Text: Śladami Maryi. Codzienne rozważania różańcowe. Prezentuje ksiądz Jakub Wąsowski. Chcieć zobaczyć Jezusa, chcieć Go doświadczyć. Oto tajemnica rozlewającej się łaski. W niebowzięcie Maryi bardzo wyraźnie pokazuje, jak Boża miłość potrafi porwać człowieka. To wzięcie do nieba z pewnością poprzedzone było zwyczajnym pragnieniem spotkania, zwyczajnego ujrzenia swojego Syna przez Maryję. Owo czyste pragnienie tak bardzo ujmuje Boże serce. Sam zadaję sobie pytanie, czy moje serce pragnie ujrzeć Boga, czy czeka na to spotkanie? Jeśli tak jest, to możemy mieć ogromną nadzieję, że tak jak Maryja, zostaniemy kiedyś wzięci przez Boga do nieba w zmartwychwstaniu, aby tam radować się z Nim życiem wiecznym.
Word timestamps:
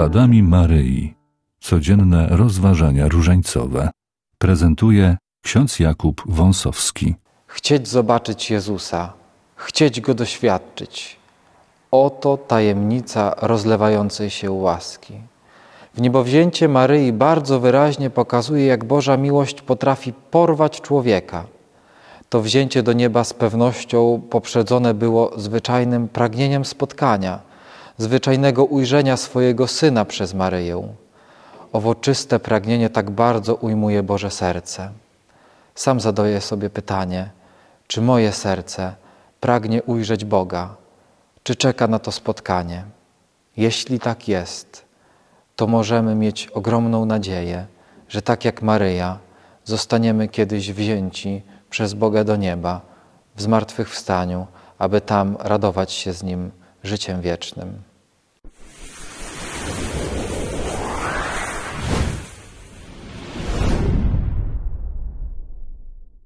Śladami 0.00 0.42
Maryi. 0.42 1.14
Codzienne 1.60 2.26
rozważania 2.30 3.08
różańcowe. 3.08 3.90
Prezentuje 4.38 5.16
ksiądz 5.42 5.78
Jakub 5.80 6.22
Wąsowski. 6.26 7.14
Chcieć 7.46 7.88
zobaczyć 7.88 8.50
Jezusa, 8.50 9.12
chcieć 9.56 10.00
Go 10.00 10.14
doświadczyć. 10.14 11.16
Oto 11.90 12.36
tajemnica 12.36 13.34
rozlewającej 13.42 14.30
się 14.30 14.50
łaski. 14.50 15.14
W 15.94 16.00
niebowzięcie 16.00 16.68
Maryi 16.68 17.12
bardzo 17.12 17.60
wyraźnie 17.60 18.10
pokazuje, 18.10 18.66
jak 18.66 18.84
Boża 18.84 19.16
miłość 19.16 19.62
potrafi 19.62 20.12
porwać 20.30 20.80
człowieka. 20.80 21.44
To 22.28 22.40
wzięcie 22.42 22.82
do 22.82 22.92
nieba 22.92 23.24
z 23.24 23.32
pewnością 23.32 24.22
poprzedzone 24.30 24.94
było 24.94 25.32
zwyczajnym 25.36 26.08
pragnieniem 26.08 26.64
spotkania, 26.64 27.49
zwyczajnego 28.00 28.64
ujrzenia 28.64 29.16
swojego 29.16 29.66
Syna 29.66 30.04
przez 30.04 30.34
Maryję. 30.34 30.88
Owo 31.72 31.94
czyste 31.94 32.38
pragnienie 32.38 32.90
tak 32.90 33.10
bardzo 33.10 33.54
ujmuje 33.54 34.02
Boże 34.02 34.30
serce. 34.30 34.90
Sam 35.74 36.00
zadaję 36.00 36.40
sobie 36.40 36.70
pytanie, 36.70 37.30
czy 37.86 38.00
moje 38.00 38.32
serce 38.32 38.94
pragnie 39.40 39.82
ujrzeć 39.82 40.24
Boga, 40.24 40.74
czy 41.42 41.56
czeka 41.56 41.86
na 41.86 41.98
to 41.98 42.12
spotkanie? 42.12 42.84
Jeśli 43.56 44.00
tak 44.00 44.28
jest, 44.28 44.84
to 45.56 45.66
możemy 45.66 46.14
mieć 46.14 46.46
ogromną 46.46 47.04
nadzieję, 47.04 47.66
że 48.08 48.22
tak 48.22 48.44
jak 48.44 48.62
Maryja, 48.62 49.18
zostaniemy 49.64 50.28
kiedyś 50.28 50.72
wzięci 50.72 51.42
przez 51.70 51.94
Boga 51.94 52.24
do 52.24 52.36
nieba 52.36 52.80
w 53.36 53.42
zmartwychwstaniu, 53.42 54.46
aby 54.78 55.00
tam 55.00 55.36
radować 55.40 55.92
się 55.92 56.12
z 56.12 56.22
Nim 56.22 56.50
życiem 56.84 57.20
wiecznym. 57.20 57.89